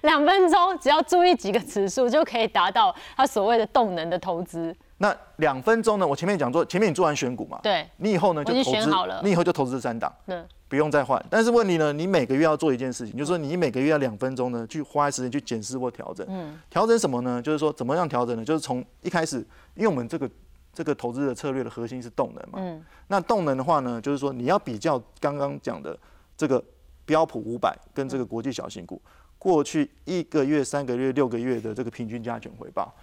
[0.04, 4.74] 两分钟只要注意几个指数，就可以达到他所谓的动能的投资。
[5.04, 6.08] 那两分钟呢？
[6.08, 11.22] 我前面讲做，前面你做完选股嘛，对，你以后呢就投资好了，你以后就投资这三档，嗯，不用再换。
[11.30, 16.26] 但是问题呢，你每个月要做一件事情，就是说你每个月要两分钟呢，去花时间去检视或调整。
[16.30, 17.42] 嗯，调整什么呢？
[17.42, 18.46] 就是说怎么样调整呢？
[18.46, 20.30] 就是从一开始，因为我们这个
[20.72, 26.00] 这个投资的策略的核心是动能嘛，嗯，那动能的话呢，就是说你要比较刚刚讲的
[26.38, 26.64] 这个
[27.04, 29.02] 标普五百跟这个国际小型股
[29.38, 32.96] 过去一个月、三个月、六个月的这个平均加权回报。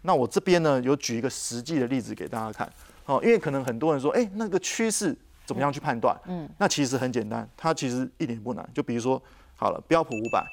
[0.00, 2.70] 好，那我这边呢有举一个实际的例子给大家看。
[3.04, 6.16] 好，因为可能很多人说，哎、那个趋势怎么样去判断？
[6.26, 8.68] 嗯，那其实很简单，它其实一点也不难。
[8.72, 9.20] 就比如说，
[9.56, 10.46] 好了，标普五百，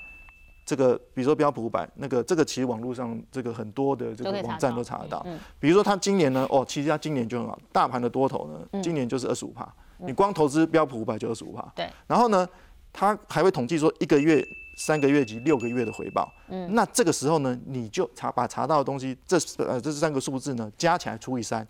[0.65, 5.21] 这个比如说标普五百，那个这个其实网络上这个很多的这个网站都查得到。
[5.27, 11.63] 嗯比如说它今年呢，哦，其实它今年就很好，大盘的多头呢，嗯今年就是二十五趴，你光投资标普五百就二十五趴。
[11.75, 12.47] 对，然后呢，
[12.91, 14.45] 它还会统计说一个月、
[14.75, 16.31] 三个月及六个月的回报。
[16.47, 21.67] 嗯，那这个时候呢，你就查把查到的东西，这呃这三个数字呢加起来除以三，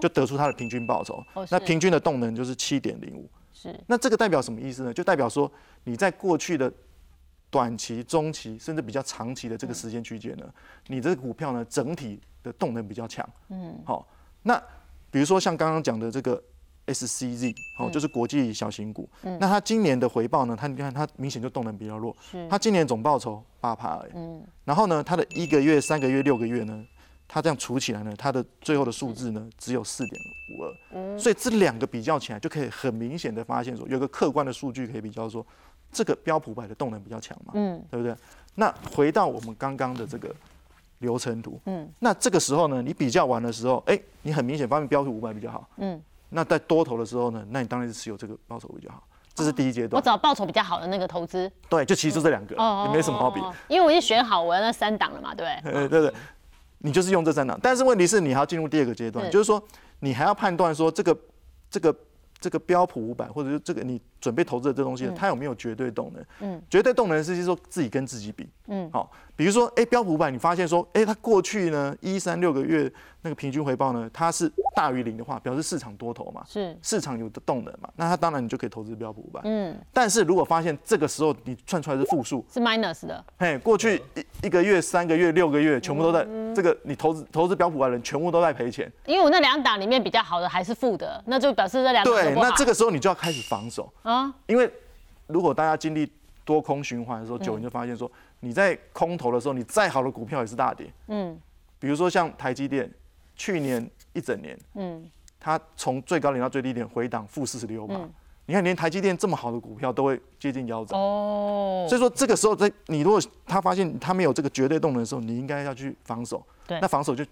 [0.00, 1.22] 就得出它的平均报酬。
[1.34, 3.28] 哦那平均的动能就是七点零五。
[3.52, 4.94] 是那这个代表什么意思呢？
[4.94, 5.50] 就代表说
[5.82, 6.72] 你在过去的
[7.50, 10.46] 短期、中期甚至比较长期的这个时间区间呢，
[10.86, 13.28] 你这个股票呢整体的动能比较强。
[13.48, 14.06] 嗯，好，
[14.42, 14.62] 那
[15.10, 16.40] 比如说像刚刚讲的这个
[16.92, 19.08] SCZ，哦，就是国际小型股。
[19.22, 20.56] 那它今年的回报呢？
[20.58, 22.16] 它你看它明显就动能比较弱。
[22.48, 24.12] 它今年总报酬八趴而已。
[24.14, 24.42] 嗯。
[24.64, 26.84] 然后呢，它的一个月、三个月、六个月呢，
[27.26, 30.20] 它这样除起来呢，它的最后的数字呢只有四点
[30.56, 31.18] 五二。
[31.18, 35.44] 所以这两个比较起来，就可以很明显的发现说，有个客观的数据可以比较说，
[35.92, 37.52] 这个标普百的动能比较强嘛。
[37.54, 38.16] 嗯，对不对？
[38.54, 40.34] 那回到我们刚刚的这个
[40.98, 49.02] 流程图，嗯，那这个时候呢，你比较完的时候，哎，你很明显发现标普五百比较好，嗯，那在多头的时候呢，那你当然是持有这个报酬比较好，
[49.34, 50.04] 这是第一阶段我。
[50.04, 52.54] 找报酬比较好的那个投资，对，就其实就这两个，
[52.86, 53.40] 也没什么好比。
[53.40, 55.72] 哦，因为我已经选好我要那三档了嘛，对不对？
[55.82, 56.12] 呃，对对，
[56.78, 59.62] 你就是用这三档，但是问题是你还要进入第二个阶段，就是说
[60.00, 61.16] 你还要判断说这个
[61.70, 61.94] 这个
[62.40, 66.24] 这个标普五百，或者是这个你准备投资的这东西，它有没有绝对动能？
[66.40, 68.48] 嗯，绝对动能是说自己跟自己比。
[68.66, 76.76] 嗯，好，比如说，哎，标普五百，你发现说，哎，它过去呢一三六个月那个平均回报呢，它是大于零的话，表示市场多头嘛，是。
[76.82, 79.40] 市场有的动能嘛，那它当然你就可以投资标普五百。
[79.44, 88.90] 嗯，但是如果发现这个时候你算出来是负数，是 minus 的，嘿，过去一一个月、三个月、六个月，全部都在嗯这个你投资投资标普的人，全部都在赔钱。
[89.06, 94.70] 因为我那两档里面比较好的还是负的，那就表示这两对，那这个时候你就要开始防守，啊，因为
[95.26, 96.10] 如果大家经历
[96.42, 100.90] 多空循环的时候，久你就发现说，你在空头的时候，你再好的股票也是大跌。
[101.08, 101.38] 嗯
[101.78, 102.90] 比如说像台积电，
[103.36, 108.08] 去年一整年，嗯，它从最高点到最低点回档负四十六嘛。
[108.46, 110.98] 你看，连台积电这么好的股票都会接近腰斩。
[110.98, 116.42] 哦，所以说这个时候在你如果他发现他没有这个绝对动能的时候，你应该要去防守。
[116.66, 117.22] 对那防守就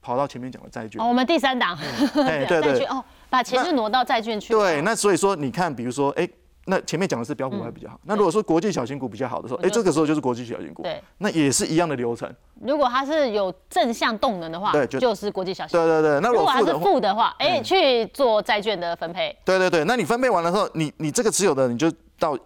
[0.00, 1.06] 跑到前面讲的债券哦，。
[1.06, 1.76] 我们第三档，
[2.26, 6.28] 哎，对对债券哦，把钱就挪到债券去，对，那所以说你看，比如说，哎，
[6.66, 7.98] 那前面讲的是标普还比较好。
[8.04, 10.82] 那如果说国际小型股比较好的时候，哎，这个时候就是国际小型股。
[10.82, 12.32] 对，那也是一样的流程。
[12.60, 15.78] 如果它是有正向动能的话，对就就是国际小型。
[15.78, 22.38] 对对对，那如果它是如果负的话，负的话，哎，去做债券的分配，对对对，那你分配完了之后，你你这个持有的，你就到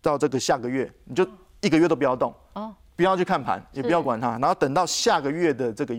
[0.00, 1.26] 到这个下个月，你就
[1.60, 5.94] 一个月都不要动，哦，不要去看盘，也不要管它，然后等到下个月的这个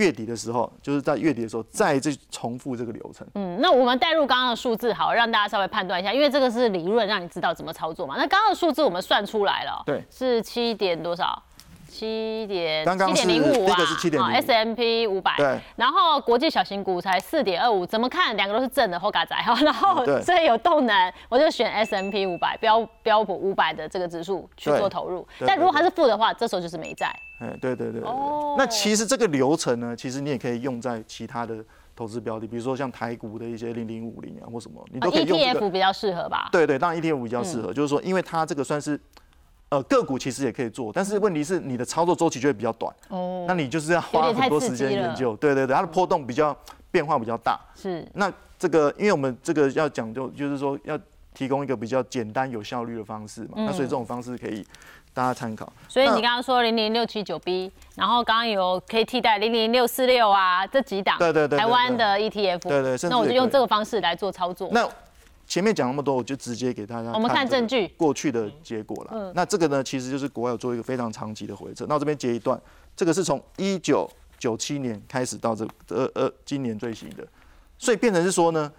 [0.00, 3.26] 月底的时候，就是在月底的时候再去重复这个流程。
[3.34, 8.14] 嗯，那我们带入刚刚的数字，好，让大家稍微判断一下，因为这个是理论，让你知道怎么操作嘛。
[8.16, 11.42] 那刚刚的数字我们算出来了，对，是七点多少？
[11.90, 18.36] 七点七点零五啊第一个是 7.05，S M P 五百，对，然后国际小型股才四点二五，怎么看？
[18.36, 19.34] 两个都是正的后嘎仔。
[19.42, 20.22] 哈，然后对。
[20.22, 27.08] 所以有动能，我就选 S M P 五百标标普五百的这个指数去做投入，但如果它是负的话，这时候就是没在。
[27.40, 28.54] 哎，对对对哦。
[28.56, 31.56] 那其实这个流程呢，其实你也可以用在其他的
[31.96, 35.60] 投资标的，比如说像台股的一些零零五零啊或什么，你都可以用这 E T 个。
[35.60, 36.48] F 比较适合吧？
[36.52, 37.62] 对对，当然 ETF 比较适嗯。
[37.62, 39.00] 合，就是说，因为它这个算是，
[39.70, 45.36] 呃，个股其实也可以做，但是问题是你的操作周期就会比较短，哦，那你就是要有花很多时间研究。
[45.36, 46.56] 对对对，它的波动比较
[46.90, 47.56] 变化比较大。
[47.76, 50.98] 是那这个，因为我们这个要讲究，就是说要
[51.32, 54.66] 提供一个比较简单有效率的方式嘛，那所以这种方式可以
[55.14, 55.72] 大家参考。
[55.88, 64.68] 所以你刚刚说零零六七九 B，然后刚刚有可以替代零零六四六啊这几档，对对对对台湾的 ETF，对对甚至那我就用这个方式来做操作。
[64.72, 64.88] 那
[65.50, 69.10] 前面讲那么多，我就直接给大家我们看证据过去的结果了。
[69.12, 71.84] 嗯那这个呢，其实就是国外有做一个非常长期的回测。
[71.88, 72.58] 那我这边截一段，
[72.94, 74.08] 这个是从一九
[74.38, 77.26] 九七年开始到这呃呃今年最新的，
[77.78, 78.72] 所以变成是说呢，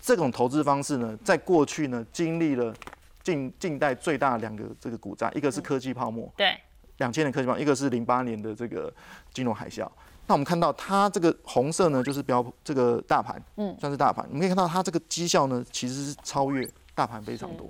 [0.00, 2.74] 这种投资方式呢，在过去呢经历了
[3.22, 6.58] 近近代最大两个这个股灾，一个是科技泡沫，对，
[6.96, 8.90] 两千年科技泡沫，一个是零八年的这个
[9.34, 9.86] 金融海啸。
[10.26, 14.24] 那我们看到它这个红色呢，就是标这个大盘，嗯嗯，算是大盘。
[14.28, 17.68] 我们可以看到它这个绩效呢，其实是超越大盘非常多。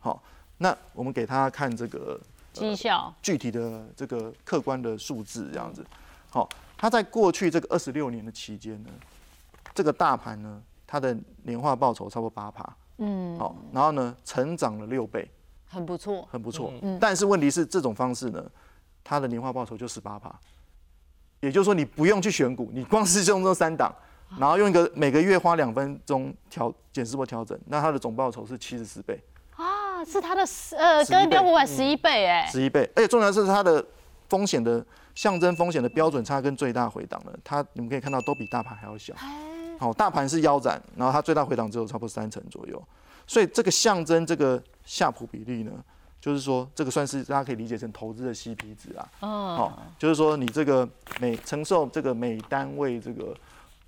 [0.00, 0.22] 好，
[0.56, 2.20] 那我们给他看这个
[2.52, 5.84] 绩效具体的这个客观的数字，这样子。
[6.30, 8.90] 好，它在过去这个二十六年的期间呢，
[9.74, 15.30] 这个大盘呢，它的年化报酬超过八趴，嗯，好，然后呢，成长了六倍，
[15.68, 16.26] 很不错。
[16.30, 16.72] 很不错。
[16.82, 18.44] 嗯但是问题是，这种方式呢，
[19.04, 20.34] 它的年化报酬就十八趴，
[21.40, 23.94] 也就是说你不用去选股，你光是用这三档，
[24.38, 29.22] 然后用一个每个月花两分钟调检视或调整，那它的总报酬是七十四倍，
[29.54, 33.84] 啊，是它的十呃跟标普五百十一倍哎，十一倍，而且重要的是它的
[34.28, 39.14] 风险的象征风险的标准差跟最大回档呢，它你们可以看到都比大盘还要小。
[39.78, 42.82] 好，大盘是腰斩，然后它最大回档只有差不多三成左右，
[43.28, 45.70] 所以这个象征这个夏普比例呢，
[46.20, 49.08] 就是说这个算是大家可以理解成投资的 CP 值啊。
[49.20, 50.88] 嗯，哦，就是说你这个
[51.20, 53.36] 每承受这个每单位这个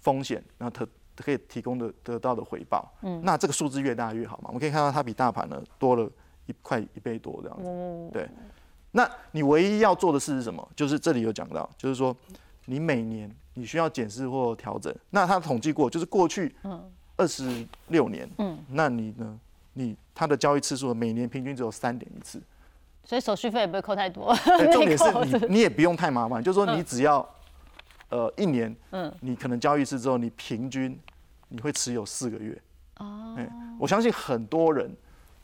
[0.00, 4.44] 风险，然后可可以提供的得到的回报，嗯，那这个数字越大越好嘛。
[4.46, 6.08] 我们可以看到它比大盘呢多了
[6.46, 8.28] 一块一倍多这样子，哦对。
[8.92, 10.66] 那你唯一要做的事是什么？
[10.74, 12.16] 就是这里有讲到，就是说
[12.64, 14.92] 你每年你需要检视或调整。
[15.10, 16.54] 那他统计过，就是过去
[17.16, 19.38] 二十六年，嗯嗯，那你呢？
[19.80, 22.40] 你它的交易次数每年平均只有三点一次，
[23.02, 24.34] 所以手续费也不会扣太多。
[24.72, 25.04] 重点是
[25.48, 27.26] 你你也不用太麻烦，就是说你只要
[28.10, 30.98] 呃一年，嗯你可能交易一次之后，你平均
[31.48, 32.60] 你会持有四个月。
[32.98, 34.94] 哦，哎，我相信很多人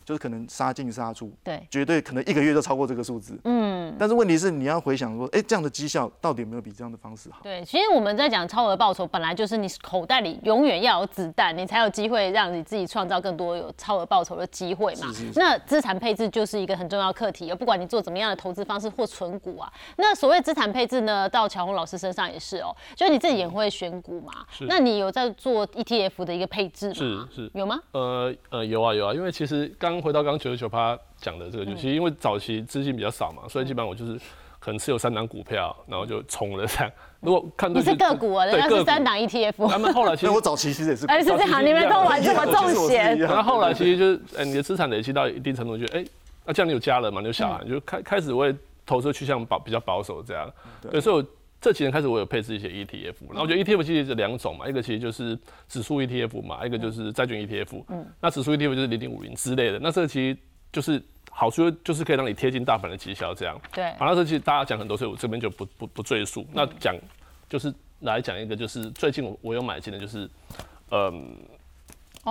[0.07, 3.37] 就是可能杀进杀出，对，绝对可能一个月就超过这个数字。
[3.43, 7.41] 嗯，但是问题是你要回想说，哎，这样的绩效到底有没有比这样的方式好？
[7.43, 15.09] 对，其实我们在讲超额报酬，本来就是你口袋里永远要有子弹，你才有机会让你自己创造更多有超额报酬的机会嘛。
[15.09, 19.73] 是是是那资产配置就是一个很重要的课题，不管你做怎么样的投资方式或存股啊。
[19.97, 24.33] 那所谓资产配置呢，到乔红老师身上也是哦，就是你自己也会选股嘛。
[24.69, 26.95] 那你有在做 ETF 的一个配置吗？
[26.95, 27.81] 是是有吗？
[27.91, 31.67] 呃呃，有啊有啊，因为其实刚回到刚九十九趴讲的这个，嗯。
[31.67, 34.19] 就其实因为早期资金比较少嘛，所以基本上我就是
[34.59, 36.91] 可能持有三档股票，然后就冲了这样。
[37.21, 39.69] 如果看对你是就个股啊，家是三档 ETF。
[39.69, 43.19] 他们后来其实 我早期其实也是，哎，是这样，你们都玩这么 重险。
[43.19, 46.05] 然后后来其实就是，哎、你的资产累积到一定程度，觉得，哎、
[46.45, 48.55] 那、这样你有家人嘛，你有小孩，你就开开始会
[48.85, 50.49] 投资趋向保比较保守这样。
[50.91, 51.25] 对，所以我
[51.67, 57.83] 这几年开始我有配置一些 ETF，然后我觉得 ETF 其实是两种嘛，一个其实就是指数 ETF 嘛，一个就是债券 ETF。
[57.89, 60.39] 嗯，那指数 ETF 就是零零五零之类的，那这个其实
[60.71, 63.61] 就是好处就是可以让你贴近大盘的绩效这样。
[63.75, 66.47] 对好，那这其实大家讲很多，所以我这边就不不不赘述。
[66.53, 66.95] 那讲
[67.49, 70.31] 就是来讲一个，就是最近我我有买进的，就是
[70.93, 71.37] 嗯。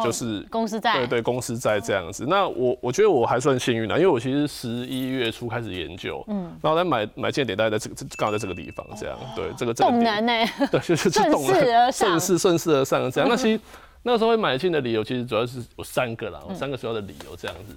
[0.04, 2.26] 就是哦公司债，对对，公司在这样子。
[2.28, 10.52] 那我我觉得我还算幸运啦，因为我其实十一月初开始研究，嗯，然后再买买进的点大概在这个这刚好在这个地方这样，对这个这个动点能 呢？
[10.72, 13.30] 对，就是顺动势而上顺势顺势而上这样。
[13.30, 13.60] 那其实
[14.04, 17.76] 那时候会买进的理由，其实主要是有三个啦，有三个主要的理由这样子。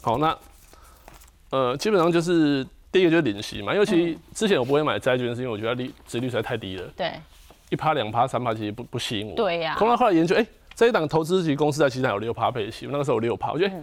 [0.00, 0.36] 好，那
[1.50, 7.12] 呃，基本上就是第一个就是领息嘛，因为其实之前我不会买债券，是因为我觉得利殖率实在太低了，对
[7.70, 9.34] 一趴两趴三趴其实不不吸引我。
[9.36, 13.74] 对呀后来后来研究，哎、这一档投资级公司在其实还有六趴配息，我那个时候有六趴，我觉得，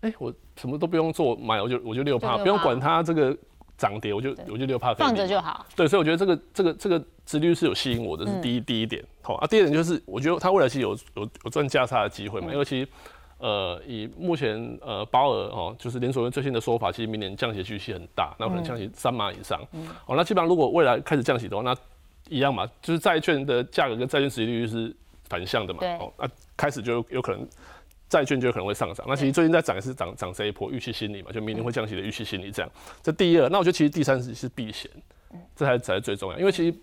[0.00, 3.36] 哎、我什么都不用做，买我就我就六趴，不用管它这个
[3.76, 5.64] 涨跌，我就我就六趴放着就好。
[5.76, 9.02] 对，所以我觉得这个这个这个殖率是有吸引我的，是第一第一点。
[9.22, 12.88] 好啊，第二点就是我觉得它未来其实有有有赚价差的机会嘛，因为其实。
[13.38, 19.60] 呃，以目前呃鲍尔哦，就是联储会最新的说法，其实明年降息的预期很大，那可能降息三码以上。
[20.06, 21.76] 哦，那基本上如果未来开始降息的话，那
[22.30, 24.96] 一样嘛，就是债券的价格跟债券实际利率是
[25.34, 25.80] 反向的嘛。
[25.98, 27.48] 哦，那开始就有可能
[28.08, 29.04] 债券就有可能会上涨。
[29.08, 32.70] 那其实最近在涨也是涨涨这一波预期心理嘛，就明年会降息的预期心理这样。
[33.02, 34.90] 这第二，那我觉得其实第三是是避险，
[35.56, 36.76] 这才才是最重要，因为其实。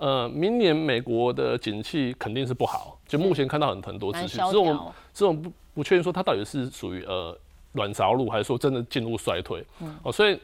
[0.00, 7.36] 呃，明年美国的景气肯定是不好，就目前看到很很多资讯，这种这种不不确定说它到底是属于呃
[7.72, 9.60] 软着陆，还是说真的进入衰退。
[10.04, 10.36] 哦，所以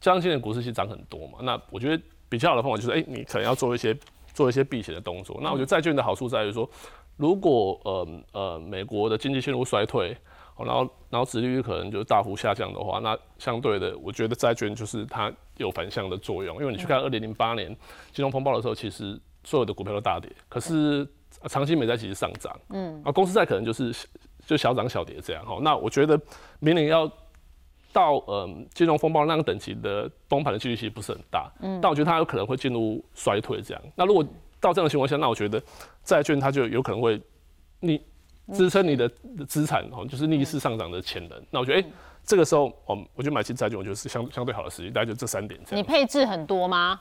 [0.00, 3.92] 加上今年股市其实涨很多嘛，那我觉得比较好的方法就是，哎，你可能要做一些
[4.34, 5.38] 做一些避险的动作。
[5.42, 6.68] 那我觉得债券的好处在于说，
[7.16, 10.16] 如果呃呃美国的经济陷入衰退。
[10.62, 16.60] 然后，然后殖利率可能就大幅下降的话，那相对的，我觉得债券就是它有反向的作用。
[16.60, 17.74] 因为你去看二零零八年
[18.12, 21.08] 金融风暴的时候，其实所有的股票都大跌，可是
[21.48, 22.54] 长期美债其实上涨。
[22.68, 23.90] 嗯，啊，公司债可能就是
[24.44, 25.42] 就小涨小跌这样。
[25.46, 26.20] 哈，那我觉得
[26.58, 27.10] 明年要
[27.92, 31.50] 到嗯金融风暴那个等级的崩盘的几率其实不是很大。
[31.60, 33.82] 嗯，但我觉得它有可能会进入衰退这样。
[33.94, 34.24] 那如果
[34.60, 35.62] 到这样的情况下，那我觉得
[36.04, 37.20] 债券它就有可能会
[37.80, 38.00] 你。
[38.52, 39.08] 支撑你的
[39.46, 41.40] 资产哦，就是逆势上涨的潜能。
[41.52, 41.92] 那我觉得，哎，
[42.24, 44.90] 这个时候，我，我觉得买进债券，我觉得是相相对好的时机。
[44.90, 45.60] 大概就这三点。
[45.70, 47.00] 你配置很多吗？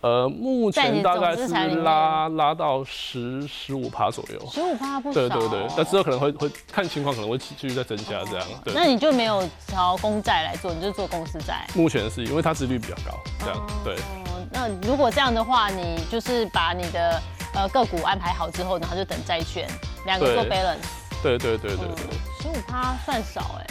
[0.00, 1.48] 呃，目前大概是
[1.82, 4.48] 拉拉到十十五趴左右。
[4.50, 5.20] 十五趴不少。
[5.20, 8.46] 对对对，那之后可能会会看情况，可能会继续再增加这样。
[8.66, 11.66] 那你就没有朝公债来做，你就做公司债。
[11.74, 13.94] 目前是因为它殖率比较高，这样对。
[13.94, 17.20] 哦，那如果这样的话，你就是把你的。
[17.54, 19.66] 呃，个股安排好之后，然后就等债券
[20.04, 20.76] 两个做 balance。
[21.22, 22.04] 对对对对对。
[22.42, 23.66] 十五趴算少哎。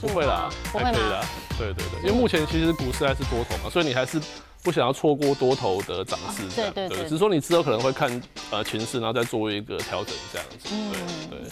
[0.00, 1.24] 不会啦，不会啦。
[1.56, 4.20] 对对对，因为目前其实股市还是多头嘛，所以你还是
[4.62, 6.42] 不想要错过多头的涨势。
[6.54, 7.02] 对对对。
[7.04, 10.68] 只是说你之后可能会看呃情势，然后再做一个调整这样子。
[11.30, 11.38] 对。
[11.38, 11.48] 对。